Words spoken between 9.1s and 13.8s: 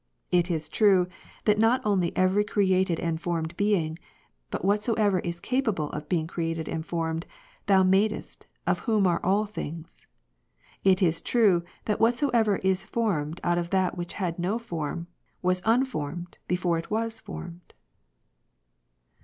all things. It is true, that whatsoever is formed out of